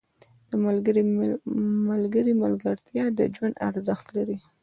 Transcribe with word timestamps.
•د 0.49 0.51
ملګري 1.91 2.33
ملګرتیا 2.45 3.05
د 3.17 3.19
ژوند 3.35 3.55
ارزښت 3.69 4.05
لري. 4.17 4.37